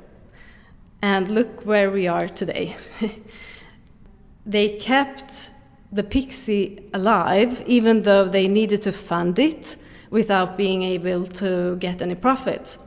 And 1.01 1.27
look 1.27 1.65
where 1.65 1.91
we 1.91 2.07
are 2.07 2.27
today. 2.27 2.75
they 4.45 4.69
kept 4.77 5.51
the 5.95 6.03
Pixie 6.03 6.89
alive, 6.93 7.63
even 7.65 8.01
though 8.03 8.25
they 8.25 8.47
needed 8.47 8.81
to 8.83 8.91
fund 8.91 9.39
it 9.39 9.77
without 10.11 10.57
being 10.57 10.83
able 10.83 11.25
to 11.25 11.75
get 11.77 12.01
any 12.01 12.15
profit. 12.15 12.77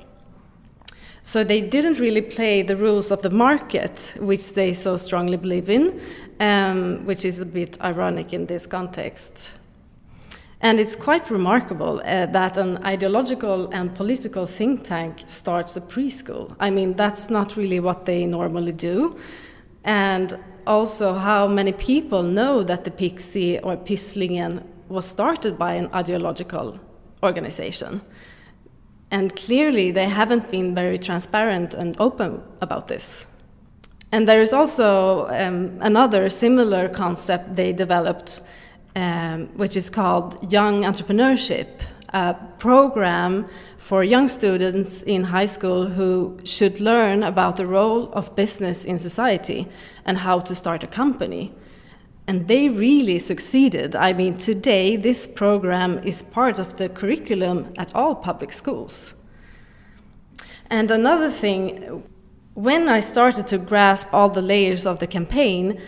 So 1.22 1.44
they 1.44 1.60
didn't 1.60 1.98
really 1.98 2.22
play 2.22 2.62
the 2.62 2.76
rules 2.76 3.10
of 3.10 3.20
the 3.22 3.30
market, 3.30 4.14
which 4.18 4.54
they 4.54 4.72
so 4.72 4.96
strongly 4.96 5.36
believe 5.36 5.68
in, 5.68 6.00
um, 6.40 7.04
which 7.04 7.24
is 7.24 7.38
a 7.38 7.44
bit 7.44 7.78
ironic 7.82 8.32
in 8.32 8.46
this 8.46 8.66
context. 8.66 9.50
And 10.60 10.80
it's 10.80 10.96
quite 10.96 11.30
remarkable 11.30 12.00
uh, 12.04 12.26
that 12.26 12.56
an 12.58 12.78
ideological 12.84 13.68
and 13.72 13.94
political 13.94 14.46
think 14.46 14.84
tank 14.84 15.22
starts 15.26 15.76
a 15.76 15.80
preschool. 15.80 16.56
I 16.58 16.70
mean, 16.70 16.94
that's 16.94 17.30
not 17.30 17.56
really 17.56 17.80
what 17.80 18.06
they 18.06 18.26
normally 18.26 18.72
do. 18.72 19.18
And 19.84 20.36
also, 20.68 21.14
how 21.14 21.48
many 21.48 21.72
people 21.72 22.22
know 22.22 22.62
that 22.62 22.84
the 22.84 22.90
Pixie 22.90 23.58
or 23.60 23.76
Pysslingen 23.76 24.62
was 24.88 25.06
started 25.06 25.58
by 25.58 25.74
an 25.74 25.88
ideological 25.94 26.78
organization? 27.22 28.02
And 29.10 29.34
clearly, 29.34 29.90
they 29.90 30.08
haven't 30.08 30.50
been 30.50 30.74
very 30.74 30.98
transparent 30.98 31.74
and 31.74 31.98
open 31.98 32.42
about 32.60 32.88
this. 32.88 33.26
And 34.12 34.28
there 34.28 34.40
is 34.40 34.52
also 34.52 35.26
um, 35.28 35.78
another 35.80 36.28
similar 36.28 36.88
concept 36.88 37.56
they 37.56 37.72
developed, 37.72 38.42
um, 38.94 39.46
which 39.56 39.76
is 39.76 39.90
called 39.90 40.52
Young 40.52 40.82
Entrepreneurship, 40.82 41.68
a 42.10 42.34
program 42.58 43.46
for 43.76 44.02
young 44.02 44.28
students 44.28 45.02
in 45.02 45.24
high 45.24 45.46
school 45.46 45.86
who 45.86 46.38
should 46.44 46.80
learn 46.80 47.22
about 47.22 47.56
the 47.56 47.66
role 47.66 48.10
of 48.12 48.34
business 48.34 48.84
in 48.84 48.98
society 48.98 49.68
and 50.04 50.18
how 50.18 50.40
to 50.40 50.54
start 50.54 50.82
a 50.82 50.86
company. 50.86 51.52
And 52.26 52.46
they 52.46 52.68
really 52.68 53.18
succeeded. 53.18 53.96
I 53.96 54.12
mean, 54.12 54.36
today, 54.36 54.96
this 54.96 55.26
program 55.26 55.98
is 56.04 56.22
part 56.22 56.58
of 56.58 56.76
the 56.76 56.88
curriculum 56.88 57.72
at 57.78 57.94
all 57.94 58.14
public 58.14 58.52
schools. 58.52 59.14
And 60.70 60.90
another 60.90 61.30
thing, 61.30 62.02
when 62.54 62.88
I 62.88 63.00
started 63.00 63.46
to 63.48 63.58
grasp 63.58 64.12
all 64.12 64.28
the 64.28 64.42
layers 64.42 64.84
of 64.84 64.98
the 64.98 65.06
campaign, 65.06 65.80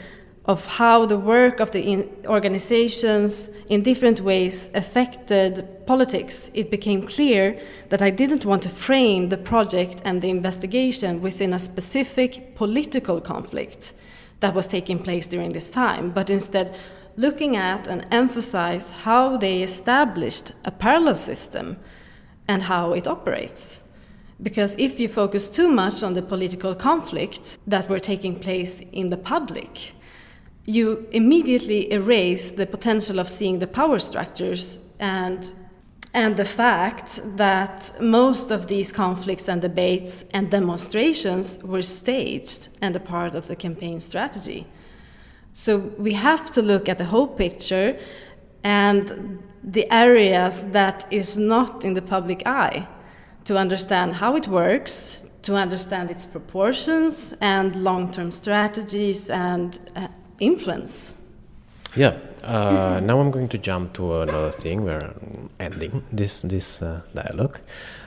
of 0.46 0.66
how 0.66 1.06
the 1.06 1.18
work 1.18 1.60
of 1.60 1.70
the 1.72 2.08
organizations 2.26 3.50
in 3.68 3.82
different 3.82 4.20
ways 4.20 4.70
affected 4.74 5.66
politics, 5.86 6.50
it 6.54 6.70
became 6.70 7.06
clear 7.06 7.60
that 7.90 8.02
I 8.02 8.10
didn't 8.10 8.46
want 8.46 8.62
to 8.62 8.68
frame 8.68 9.28
the 9.28 9.36
project 9.36 10.00
and 10.04 10.22
the 10.22 10.30
investigation 10.30 11.20
within 11.20 11.52
a 11.52 11.58
specific 11.58 12.56
political 12.56 13.20
conflict 13.20 13.92
that 14.40 14.54
was 14.54 14.66
taking 14.66 14.98
place 14.98 15.26
during 15.26 15.50
this 15.50 15.70
time, 15.70 16.10
but 16.10 16.30
instead 16.30 16.76
looking 17.16 17.56
at 17.56 17.86
and 17.86 18.06
emphasize 18.10 18.90
how 18.90 19.36
they 19.36 19.62
established 19.62 20.52
a 20.64 20.70
parallel 20.70 21.14
system 21.14 21.76
and 22.48 22.62
how 22.62 22.92
it 22.92 23.06
operates. 23.06 23.82
Because 24.42 24.74
if 24.78 24.98
you 24.98 25.08
focus 25.08 25.50
too 25.50 25.68
much 25.68 26.02
on 26.02 26.14
the 26.14 26.22
political 26.22 26.74
conflict 26.74 27.58
that 27.66 27.90
were 27.90 27.98
taking 27.98 28.40
place 28.40 28.80
in 28.92 29.10
the 29.10 29.18
public, 29.18 29.92
you 30.66 31.06
immediately 31.10 31.92
erase 31.92 32.52
the 32.52 32.66
potential 32.66 33.18
of 33.18 33.28
seeing 33.28 33.58
the 33.58 33.66
power 33.66 33.98
structures 33.98 34.78
and 34.98 35.52
and 36.12 36.36
the 36.36 36.44
fact 36.44 37.20
that 37.36 37.92
most 38.00 38.50
of 38.50 38.66
these 38.66 38.90
conflicts 38.90 39.48
and 39.48 39.62
debates 39.62 40.24
and 40.32 40.50
demonstrations 40.50 41.62
were 41.62 41.82
staged 41.82 42.68
and 42.80 42.96
a 42.96 43.00
part 43.00 43.34
of 43.36 43.46
the 43.46 43.54
campaign 43.54 44.00
strategy. 44.00 44.66
So 45.52 45.78
we 45.98 46.14
have 46.14 46.50
to 46.52 46.62
look 46.62 46.88
at 46.88 46.98
the 46.98 47.04
whole 47.04 47.28
picture 47.28 47.96
and 48.64 49.40
the 49.62 49.90
areas 49.92 50.64
that 50.72 51.06
is 51.12 51.36
not 51.36 51.84
in 51.84 51.94
the 51.94 52.02
public 52.02 52.42
eye 52.44 52.88
to 53.44 53.56
understand 53.56 54.14
how 54.14 54.34
it 54.34 54.48
works, 54.48 55.22
to 55.42 55.54
understand 55.54 56.10
its 56.10 56.26
proportions 56.26 57.34
and 57.40 57.76
long 57.76 58.10
term 58.10 58.32
strategies 58.32 59.30
and 59.30 59.78
uh, 59.94 60.08
influence. 60.40 61.14
Yeah, 61.96 62.14
uh, 62.44 63.00
now 63.02 63.18
I'm 63.20 63.30
going 63.30 63.48
to 63.48 63.58
jump 63.58 63.94
to 63.94 64.20
another 64.22 64.52
thing. 64.52 64.84
We're 64.84 65.12
ending 65.58 66.04
this 66.12 66.42
this 66.42 66.82
uh, 66.82 67.02
dialogue, 67.14 67.58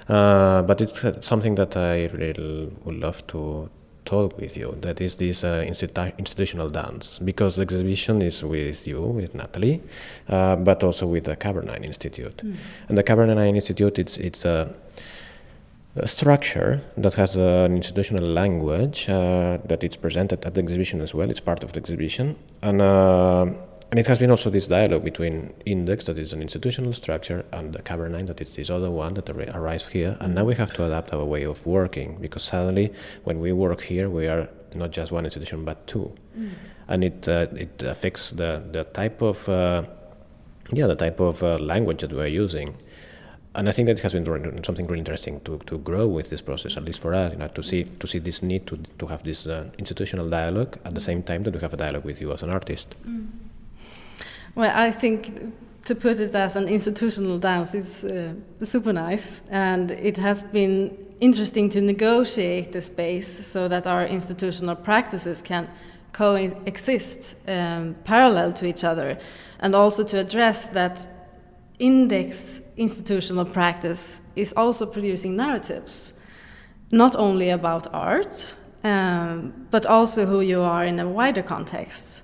uh, 0.08 0.62
but 0.62 0.80
it's 0.82 1.04
uh, 1.04 1.20
something 1.22 1.56
that 1.56 1.76
I 1.76 2.06
really 2.14 2.72
would 2.86 2.96
love 2.96 3.28
to 3.28 3.70
talk 4.06 4.38
with 4.38 4.56
you. 4.58 4.78
That 4.82 5.02
is 5.02 5.16
this 5.16 5.44
uh, 5.44 5.66
institu- 5.68 6.18
institutional 6.18 6.70
dance, 6.70 7.20
because 7.20 7.56
the 7.58 7.64
exhibition 7.64 8.22
is 8.22 8.44
with 8.44 8.88
you, 8.88 9.02
with 9.02 9.34
Nathalie, 9.36 9.82
uh, 10.30 10.56
but 10.56 10.84
also 10.84 11.06
with 11.06 11.26
the 11.26 11.36
Kybernein 11.36 11.84
Institute. 11.84 12.38
Mm. 12.38 12.56
And 12.88 12.98
the 12.98 13.04
Kybernein 13.04 13.56
Institute, 13.56 14.00
it's 14.00 14.18
it's 14.18 14.46
a 14.46 14.74
structure 16.06 16.82
that 16.98 17.14
has 17.14 17.36
an 17.36 17.76
institutional 17.76 18.26
language 18.26 19.08
uh, 19.10 19.60
that 19.66 19.84
it's 19.84 19.98
presented 19.98 20.44
at 20.46 20.56
the 20.56 20.62
exhibition 20.62 21.02
as 21.02 21.14
well. 21.14 21.30
It's 21.30 21.40
part 21.40 21.64
of 21.64 21.74
the 21.74 21.80
exhibition, 21.80 22.36
and 22.62 22.82
uh, 22.82 23.46
and 23.92 24.00
it 24.00 24.08
has 24.08 24.18
been 24.18 24.32
also 24.32 24.50
this 24.50 24.66
dialogue 24.66 25.04
between 25.04 25.54
Index, 25.68 26.06
that 26.06 26.18
is 26.18 26.34
an 26.34 26.42
institutional 26.42 26.94
structure, 26.94 27.46
and 27.52 27.74
the 27.74 27.80
Kybernein, 27.84 28.26
that 28.26 28.42
is 28.42 28.56
this 28.56 28.72
other 28.72 28.90
one 28.90 29.14
that 29.14 29.30
ar- 29.30 29.62
arrives 29.62 29.86
here. 29.88 30.18
And 30.20 30.34
now 30.34 30.46
we 30.46 30.56
have 30.56 30.74
to 30.74 30.86
adapt 30.88 31.14
our 31.14 31.24
way 31.24 31.44
of 31.44 31.68
working 31.68 32.18
because 32.20 32.42
suddenly, 32.42 32.92
when 33.24 33.40
we 33.40 33.52
work 33.54 33.82
here, 33.82 34.10
we 34.10 34.26
are 34.26 34.50
not 34.74 34.90
just 34.90 35.12
one 35.12 35.26
institution 35.26 35.64
but 35.64 35.86
two, 35.86 36.12
mm. 36.36 36.54
and 36.88 37.04
it 37.04 37.28
uh, 37.28 37.46
it 37.56 37.84
affects 37.84 38.32
the 38.32 38.64
the 38.72 38.84
type 38.86 39.22
of 39.22 39.48
uh, 39.48 39.84
yeah 40.72 40.88
the 40.88 40.96
type 40.96 41.20
of 41.20 41.44
uh, 41.44 41.58
language 41.60 42.02
that 42.02 42.14
we're 42.14 42.26
using 42.26 42.76
and 43.56 43.70
I 43.70 43.72
think 43.72 43.88
that 43.88 44.00
has 44.00 44.14
been 44.14 44.64
something 44.64 44.88
really 44.88 45.00
interesting 45.00 45.40
to, 45.42 45.60
to 45.68 45.78
grow 45.78 46.08
with 46.08 46.30
this 46.30 46.42
process, 46.42 46.76
at 46.76 46.84
least 46.84 47.00
for 47.00 47.14
us, 47.14 47.34
you 47.34 47.38
know, 47.38 47.48
to 47.48 47.62
see 47.62 47.84
to 48.00 48.08
see 48.08 48.20
this 48.20 48.42
need 48.42 48.66
to 48.68 48.78
to 48.98 49.08
have 49.08 49.24
this 49.24 49.46
uh, 49.46 49.70
institutional 49.78 50.30
dialogue 50.30 50.78
at 50.86 50.94
the 50.94 51.02
same 51.02 51.22
time 51.22 51.44
that 51.44 51.54
we 51.54 51.60
have 51.60 51.74
a 51.74 51.78
dialogue 51.78 52.06
with 52.06 52.20
you 52.22 52.34
as 52.34 52.44
an 52.44 52.50
artist. 52.50 52.96
Mm. 53.08 53.28
Well, 54.56 54.72
I 54.74 54.92
think 54.92 55.54
to 55.86 55.96
put 55.96 56.20
it 56.20 56.36
as 56.36 56.56
an 56.56 56.68
institutional 56.68 57.40
dance 57.40 57.74
is 57.74 58.04
uh, 58.04 58.34
super 58.64 58.94
nice, 58.94 59.42
and 59.50 59.92
it 59.92 60.18
has 60.18 60.44
been 60.44 60.98
interesting 61.20 61.70
to 61.70 61.82
negotiate 61.82 62.72
the 62.72 62.82
space 62.82 63.46
so 63.46 63.68
that 63.68 63.86
our 63.88 64.06
institutional 64.06 64.76
practices 64.76 65.42
can 65.42 65.68
coexist 66.12 67.36
um, 67.48 67.96
parallel 68.04 68.54
to 68.54 68.66
each 68.66 68.84
other, 68.84 69.18
and 69.60 69.76
also 69.76 70.04
to 70.04 70.18
address 70.20 70.68
that 70.68 71.08
index 71.84 72.62
institutional 72.78 73.46
practice 73.46 74.22
is 74.36 74.54
also 74.56 74.86
producing 74.86 75.36
narratives, 75.36 76.14
not 76.92 77.16
only 77.16 77.50
about 77.50 77.94
art, 77.94 78.56
um, 78.84 79.54
but 79.70 79.86
also 79.86 80.26
who 80.26 80.40
you 80.40 80.62
are 80.62 80.86
in 80.86 81.00
a 81.00 81.08
wider 81.08 81.44
context. 81.44 82.24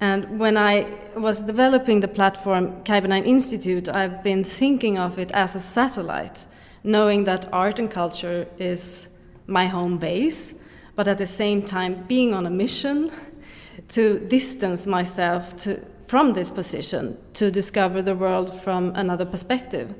And 0.00 0.38
when 0.38 0.56
I 0.56 0.86
was 1.16 1.42
developing 1.42 2.00
the 2.00 2.08
platform 2.08 2.82
Kybernein 2.84 3.26
Institute, 3.26 3.88
I've 3.88 4.22
been 4.22 4.44
thinking 4.44 4.96
of 4.96 5.18
it 5.18 5.30
as 5.32 5.54
a 5.54 5.60
satellite, 5.60 6.46
knowing 6.84 7.24
that 7.24 7.52
art 7.52 7.78
and 7.78 7.90
culture 7.90 8.46
is 8.58 9.08
my 9.46 9.66
home 9.66 9.98
base, 9.98 10.54
but 10.94 11.08
at 11.08 11.18
the 11.18 11.26
same 11.26 11.62
time 11.62 12.04
being 12.06 12.32
on 12.32 12.46
a 12.46 12.50
mission 12.50 13.10
to 13.88 14.20
distance 14.28 14.86
myself 14.86 15.56
to 15.56 15.80
from 16.10 16.32
this 16.32 16.50
position 16.50 17.16
to 17.34 17.52
discover 17.52 18.02
the 18.02 18.16
world 18.16 18.52
from 18.52 18.92
another 18.96 19.24
perspective. 19.24 19.94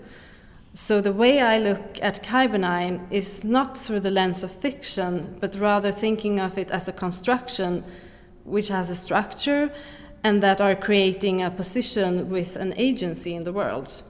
So 0.74 1.00
the 1.00 1.12
way 1.12 1.40
I 1.40 1.58
look 1.58 2.00
at 2.02 2.24
Kybernein 2.24 3.00
is 3.12 3.44
not 3.44 3.78
through 3.78 4.00
the 4.00 4.10
lens 4.10 4.42
of 4.42 4.50
fiction, 4.50 5.38
but 5.40 5.54
rather 5.54 5.92
thinking 5.92 6.40
of 6.40 6.58
it 6.58 6.72
as 6.72 6.88
a 6.88 6.92
construction 6.92 7.84
which 8.42 8.66
has 8.70 8.90
a 8.90 8.96
structure 8.96 9.70
and 10.24 10.42
that 10.42 10.60
are 10.60 10.74
creating 10.74 11.44
a 11.44 11.50
position 11.52 12.28
with 12.28 12.56
an 12.56 12.74
agency 12.76 13.36
in 13.36 13.44
the 13.44 13.52
world. 13.52 14.02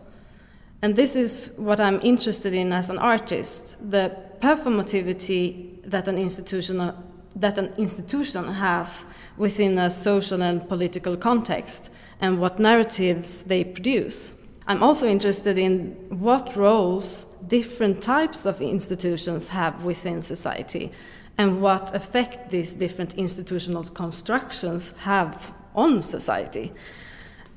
And 0.80 0.96
this 0.96 1.14
is 1.14 1.52
what 1.58 1.80
I'm 1.80 2.00
interested 2.00 2.54
in 2.54 2.72
as 2.72 2.88
an 2.88 2.96
artist 2.96 3.76
the 3.90 4.16
performativity 4.40 5.82
that 5.84 6.08
an 6.08 6.16
institution, 6.16 6.94
that 7.36 7.58
an 7.58 7.72
institution 7.76 8.44
has 8.44 9.06
within 9.36 9.78
a 9.78 9.90
social 9.90 10.42
and 10.42 10.68
political 10.68 11.16
context 11.16 11.90
and 12.20 12.38
what 12.38 12.58
narratives 12.58 13.42
they 13.42 13.64
produce. 13.64 14.32
I'm 14.66 14.82
also 14.82 15.06
interested 15.06 15.58
in 15.58 15.96
what 16.20 16.54
roles 16.56 17.24
different 17.46 18.02
types 18.02 18.46
of 18.46 18.60
institutions 18.60 19.48
have 19.48 19.84
within 19.84 20.22
society 20.22 20.92
and 21.38 21.62
what 21.62 21.94
effect 21.94 22.50
these 22.50 22.74
different 22.74 23.14
institutional 23.14 23.84
constructions 23.84 24.92
have 24.98 25.52
on 25.74 26.02
society. 26.02 26.72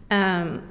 Um, 0.09 0.63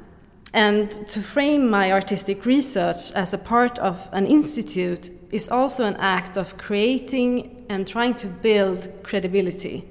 and 0.55 0.91
to 1.09 1.21
frame 1.21 1.69
my 1.71 1.93
artistic 1.93 2.45
research 2.45 3.13
as 3.13 3.33
a 3.33 3.39
part 3.39 3.79
of 3.79 4.09
an 4.13 4.27
institute 4.27 5.11
is 5.31 5.49
also 5.49 5.85
an 5.85 5.97
act 5.97 6.37
of 6.37 6.59
creating 6.59 7.52
and 7.73 7.89
trying 7.89 8.15
to 8.15 8.27
build 8.27 8.89
credibility. 9.03 9.89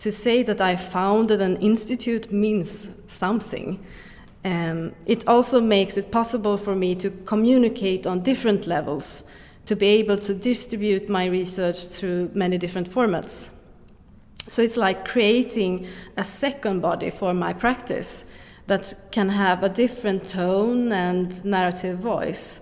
To 0.00 0.12
say 0.12 0.42
that 0.42 0.60
I 0.60 0.76
founded 0.76 1.40
an 1.40 1.56
institute 1.56 2.30
means 2.30 2.88
something. 3.06 3.84
Um, 4.44 4.94
it 5.06 5.26
also 5.26 5.60
makes 5.60 5.96
it 5.96 6.10
possible 6.10 6.56
for 6.56 6.74
me 6.74 6.94
to 6.96 7.10
communicate 7.10 8.06
on 8.06 8.20
different 8.20 8.66
levels, 8.66 9.24
to 9.64 9.74
be 9.74 9.86
able 9.86 10.18
to 10.18 10.34
distribute 10.34 11.08
my 11.08 11.26
research 11.26 11.88
through 11.88 12.30
many 12.34 12.58
different 12.58 12.88
formats. 12.88 13.48
So 14.48 14.62
it's 14.62 14.76
like 14.76 15.08
creating 15.08 15.86
a 16.16 16.22
second 16.22 16.80
body 16.80 17.10
for 17.10 17.34
my 17.34 17.52
practice 17.52 18.24
that 18.66 18.94
can 19.10 19.28
have 19.28 19.62
a 19.62 19.68
different 19.68 20.28
tone 20.28 20.92
and 20.92 21.44
narrative 21.44 21.98
voice. 21.98 22.60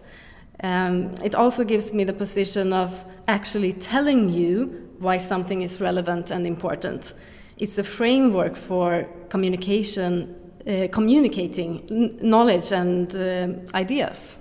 Um, 0.62 1.14
it 1.22 1.34
also 1.34 1.64
gives 1.64 1.92
me 1.92 2.04
the 2.04 2.12
position 2.12 2.72
of 2.72 3.04
actually 3.26 3.72
telling 3.72 4.28
you 4.28 4.88
why 4.98 5.18
something 5.18 5.62
is 5.62 5.80
relevant 5.80 6.30
and 6.30 6.46
important. 6.46 7.12
It's 7.58 7.78
a 7.78 7.84
framework 7.84 8.56
for 8.56 9.06
communication, 9.28 10.34
uh, 10.66 10.88
communicating 10.90 12.18
knowledge 12.22 12.72
and 12.72 13.14
uh, 13.14 13.76
ideas. 13.76 14.38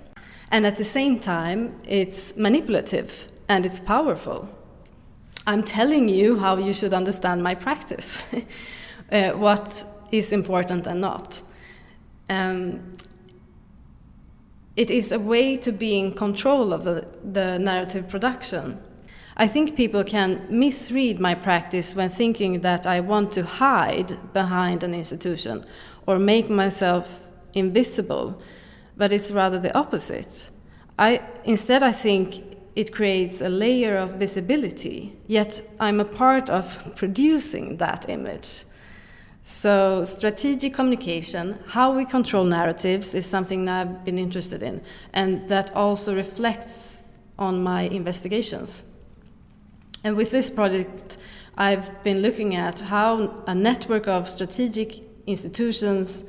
And 0.52 0.66
at 0.66 0.78
the 0.78 0.84
same 0.84 1.20
time, 1.20 1.80
it's 1.84 2.36
manipulative 2.38 3.28
and 3.50 3.66
it's 3.66 3.80
powerful. 3.80 4.48
I'm 5.46 5.64
telling 5.64 6.08
you 6.08 6.38
how 6.38 6.58
you 6.58 6.74
should 6.74 6.94
understand 6.94 7.44
my 7.44 7.56
practice, 7.56 8.24
uh, 9.12 9.32
what 9.32 9.86
is 10.12 10.32
important 10.32 10.88
and 10.88 11.02
not. 11.02 11.42
Um, 12.30 12.94
it 14.76 14.90
is 14.90 15.12
a 15.12 15.20
way 15.20 15.58
to 15.58 15.72
be 15.72 16.00
in 16.00 16.14
control 16.14 16.74
of 16.74 16.84
the, 16.84 17.08
the 17.24 17.60
narrative 17.60 18.10
production. 18.10 18.80
I 19.36 19.48
think 19.48 19.76
people 19.76 20.04
can 20.04 20.46
misread 20.50 21.20
my 21.20 21.36
practice 21.36 21.96
when 21.96 22.10
thinking 22.10 22.62
that 22.62 22.86
I 22.86 23.00
want 23.00 23.32
to 23.34 23.44
hide 23.44 24.34
behind 24.34 24.84
an 24.84 24.94
institution 24.94 25.66
or 26.06 26.20
make 26.20 26.50
myself 26.50 27.28
invisible, 27.54 28.42
but 28.96 29.12
it's 29.12 29.32
rather 29.32 29.60
the 29.60 29.76
opposite. 29.76 30.50
I, 31.00 31.22
instead, 31.46 31.82
I 31.82 31.92
think 31.92 32.44
it 32.76 32.94
creates 32.94 33.42
a 33.42 33.50
layer 33.50 33.98
of 33.98 34.16
visibility, 34.16 35.16
yet 35.28 35.62
I'm 35.80 36.00
a 36.00 36.06
part 36.06 36.50
of 36.50 36.96
producing 36.96 37.78
that 37.78 38.10
image. 38.10 38.66
So, 39.46 40.06
strategic 40.06 40.74
communication, 40.74 41.60
how 41.68 41.94
we 41.94 42.06
control 42.06 42.46
narratives, 42.46 43.14
is 43.14 43.26
something 43.26 43.66
that 43.66 43.82
I've 43.82 44.06
been 44.06 44.18
interested 44.18 44.64
in, 44.64 44.82
and 45.12 45.50
that 45.50 45.76
also 45.76 46.16
reflects 46.16 47.04
on 47.38 47.62
my 47.62 47.82
investigations. 47.82 48.86
And 50.06 50.16
with 50.16 50.32
this 50.32 50.50
project, 50.50 51.18
I've 51.58 52.04
been 52.06 52.22
looking 52.22 52.56
at 52.56 52.80
how 52.80 53.44
a 53.46 53.54
network 53.54 54.08
of 54.08 54.30
strategic 54.30 55.02
institutions 55.28 56.24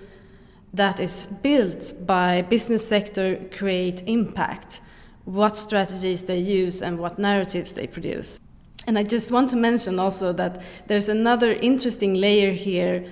that 0.72 0.98
is 0.98 1.26
built 1.40 1.92
by 2.04 2.42
business 2.42 2.86
sector 2.86 3.38
create 3.56 4.02
impact, 4.08 4.80
what 5.24 5.56
strategies 5.56 6.24
they 6.24 6.40
use 6.40 6.82
and 6.82 6.98
what 6.98 7.16
narratives 7.16 7.70
they 7.72 7.86
produce. 7.86 8.40
And 8.86 8.98
I 8.98 9.02
just 9.02 9.30
want 9.30 9.50
to 9.50 9.56
mention 9.56 9.98
also 9.98 10.32
that 10.34 10.62
there's 10.86 11.08
another 11.08 11.52
interesting 11.52 12.14
layer 12.14 12.52
here 12.52 13.04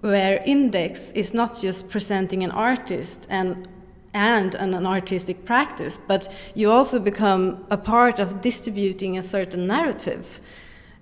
where 0.00 0.42
Index 0.44 1.12
is 1.12 1.34
not 1.34 1.58
just 1.58 1.88
presenting 1.88 2.44
an 2.44 2.50
artist 2.50 3.26
and 3.30 3.68
and 4.14 4.54
an, 4.54 4.86
artistic 4.86 5.44
practice, 5.44 5.98
but 6.08 6.32
you 6.54 6.70
also 6.70 6.98
become 6.98 7.64
a 7.70 7.76
part 7.76 8.18
of 8.18 8.40
distributing 8.40 9.18
a 9.18 9.22
certain 9.22 9.66
narrative, 9.66 10.40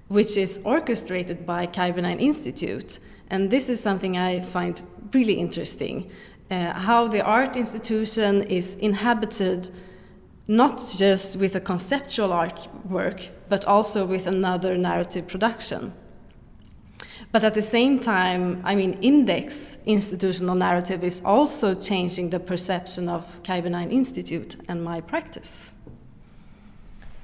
which 0.09 0.37
is 0.37 0.61
orchestrated 0.64 1.47
by 1.47 1.66
Kybernein 1.66 2.21
Institute. 2.21 2.99
And 3.31 3.49
this 3.49 3.69
is 3.69 3.81
something 3.81 4.19
I 4.19 4.40
find 4.40 4.83
really 5.12 5.35
interesting 5.35 6.11
uh, 6.51 6.73
how 6.73 7.09
the 7.09 7.23
art 7.23 7.57
institution 7.57 8.42
is 8.45 8.77
inhabited 8.77 9.71
not 10.49 10.95
just 10.97 11.37
with 11.37 11.57
a 11.57 11.61
conceptual 11.61 12.29
artwork, 12.29 13.29
but 13.49 13.65
also 13.65 14.07
with 14.07 14.27
another 14.27 14.77
narrative 14.77 15.27
production. 15.27 15.93
But 17.33 17.43
at 17.45 17.55
the 17.55 17.63
same 17.63 17.99
time, 17.99 18.63
I 18.65 18.75
mean, 18.75 18.99
index 19.03 19.79
institutional 19.85 20.55
narrative 20.55 21.03
is 21.03 21.21
also 21.25 21.75
changing 21.75 22.31
the 22.31 22.41
perception 22.41 23.09
of 23.09 23.43
Kybernein 23.43 23.93
Institute 23.93 24.57
and 24.69 24.83
my 24.83 25.01
practice. 25.01 25.73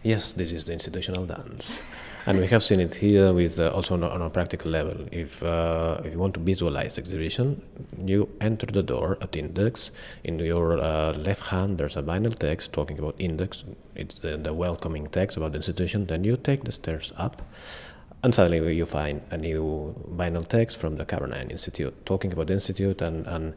Yes, 0.03 0.33
this 0.33 0.51
is 0.51 0.65
the 0.65 0.73
institutional 0.73 1.25
dance. 1.27 1.83
And 2.25 2.39
we 2.39 2.47
have 2.47 2.63
seen 2.63 2.79
it 2.79 2.95
here 2.95 3.33
with 3.33 3.59
uh, 3.59 3.69
also 3.75 3.95
on 3.95 4.05
a, 4.05 4.09
on 4.09 4.23
a, 4.23 4.31
practical 4.31 4.71
level. 4.71 5.09
If 5.11 5.43
uh, 5.43 6.01
if 6.05 6.13
you 6.13 6.21
want 6.21 6.35
to 6.35 6.41
visualize 6.41 6.95
the 6.95 7.01
exhibition, 7.01 7.63
you 7.99 8.29
enter 8.41 8.67
the 8.67 8.83
door 8.83 9.19
at 9.21 9.35
Index. 9.35 9.91
In 10.23 10.39
your 10.39 10.79
uh, 10.79 11.15
left 11.15 11.49
hand, 11.49 11.79
there's 11.79 11.97
a 11.97 12.03
vinyl 12.03 12.33
text 12.33 12.73
talking 12.73 12.97
about 12.99 13.17
Index. 13.19 13.65
It's 13.97 14.21
the, 14.21 14.37
the 14.37 14.55
welcoming 14.55 15.09
text 15.09 15.37
about 15.37 15.53
the 15.53 15.57
institution. 15.57 16.07
Then 16.07 16.23
you 16.23 16.37
take 16.37 16.63
the 16.63 16.71
stairs 16.71 17.13
up, 17.17 17.43
and 18.23 18.33
suddenly 18.33 18.77
you 18.77 18.87
find 18.87 19.23
a 19.33 19.37
new 19.37 19.93
vinyl 20.09 20.47
text 20.47 20.79
from 20.79 20.99
the 20.99 21.05
Kybernein 21.05 21.51
Institute 21.51 22.07
talking 22.07 22.33
about 22.33 22.47
the 22.47 22.53
institute 22.53 23.03
and 23.03 23.27
and 23.27 23.55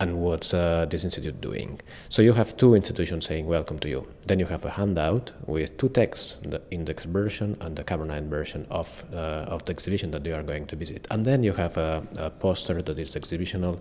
and 0.00 0.20
what's 0.20 0.54
uh, 0.54 0.86
this 0.88 1.04
institute 1.04 1.40
doing. 1.40 1.80
So 2.08 2.22
you 2.22 2.32
have 2.32 2.56
two 2.56 2.74
institutions 2.74 3.26
saying 3.26 3.46
welcome 3.46 3.78
to 3.80 3.88
you. 3.88 4.08
Then 4.26 4.40
you 4.40 4.46
have 4.46 4.64
a 4.64 4.70
handout 4.70 5.32
with 5.46 5.76
two 5.76 5.90
texts, 5.90 6.38
the 6.42 6.62
index 6.70 7.04
version 7.04 7.56
and 7.60 7.76
the 7.76 7.84
Kybernein 7.84 8.28
version 8.28 8.66
of, 8.70 9.04
uh, 9.12 9.54
of 9.54 9.64
the 9.66 9.72
exhibition 9.72 10.10
that 10.12 10.24
you 10.24 10.34
are 10.34 10.42
going 10.42 10.66
to 10.66 10.76
visit. 10.76 11.06
And 11.10 11.24
then 11.24 11.44
you 11.44 11.52
have 11.52 11.76
a, 11.76 12.02
a 12.16 12.30
poster 12.30 12.80
that 12.80 12.98
is 12.98 13.14
exhibitional 13.14 13.78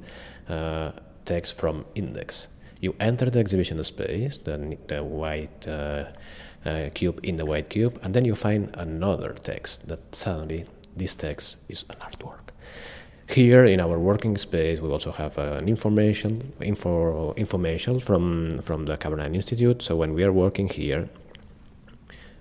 uh, 0.49 0.91
text 1.23 1.55
from 1.55 1.85
index. 1.95 2.49
You 2.81 2.95
enter 2.99 3.29
the 3.29 3.39
exhibition 3.39 3.81
space, 3.83 4.37
the, 4.37 4.77
the 4.87 5.03
white 5.03 5.67
uh, 5.67 6.05
uh, 6.65 6.89
cube 6.93 7.19
in 7.23 7.37
the 7.37 7.45
white 7.45 7.69
cube, 7.69 7.99
and 8.03 8.13
then 8.13 8.25
you 8.25 8.35
find 8.35 8.69
another 8.73 9.33
text 9.33 9.87
that 9.87 10.13
suddenly 10.13 10.65
this 10.95 11.15
text 11.15 11.57
is 11.69 11.85
an 11.89 11.95
artwork. 11.97 12.48
Here 13.29 13.63
in 13.65 13.79
our 13.79 13.99
working 13.99 14.37
space, 14.37 14.81
we 14.81 14.89
also 14.89 15.11
have 15.11 15.37
uh, 15.37 15.59
an 15.59 15.69
information 15.69 16.51
info, 16.61 17.33
information 17.37 17.99
from 17.99 18.59
from 18.63 18.85
the 18.85 18.97
Kybernein 18.97 19.35
Institute. 19.35 19.83
So 19.83 19.95
when 19.95 20.15
we 20.15 20.23
are 20.23 20.31
working 20.31 20.67
here, 20.67 21.07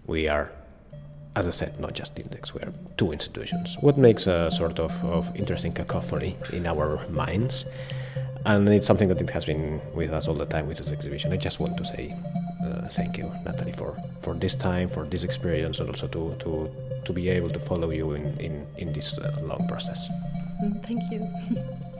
we 0.07 0.29
are, 0.29 0.51
as 1.37 1.47
I 1.47 1.51
said, 1.51 1.79
not 1.79 1.93
just 1.93 2.19
Index. 2.19 2.55
We 2.55 2.63
are 2.63 2.73
two 2.97 3.13
institutions. 3.13 3.77
What 3.83 3.99
makes 3.99 4.27
a 4.27 4.51
sort 4.51 4.81
of, 4.81 4.93
of 5.05 5.29
interesting 5.37 5.75
cacophony 5.75 6.37
in 6.55 6.67
our 6.67 7.07
minds, 7.11 7.67
and 8.47 8.67
it's 8.71 8.87
something 8.87 9.09
that 9.09 9.21
it 9.21 9.29
has 9.29 9.45
been 9.45 9.83
with 9.95 10.11
us 10.11 10.27
all 10.27 10.35
the 10.35 10.47
time 10.47 10.69
with 10.69 10.79
this 10.79 10.91
exhibition. 10.91 11.35
I 11.35 11.37
just 11.37 11.61
want 11.61 11.77
to 11.77 11.85
say 11.85 12.15
uh, 12.65 12.89
thank 12.89 13.19
you, 13.19 13.31
Nathalie, 13.45 13.73
for, 13.73 13.95
for 14.21 14.35
this 14.35 14.55
time, 14.55 14.89
for 14.89 15.05
this 15.05 15.23
experience, 15.23 15.81
and 15.81 15.91
also 15.91 16.09
to, 16.09 16.35
to, 16.41 16.71
to 17.05 17.13
be 17.13 17.29
able 17.29 17.51
to 17.51 17.59
follow 17.59 17.91
you 17.91 18.13
in, 18.13 18.25
in, 18.41 18.67
in 18.79 18.93
this 18.95 19.19
uh, 19.19 19.39
long 19.43 19.69
process. 19.69 20.09
Thank 20.59 21.13
you. 21.13 21.29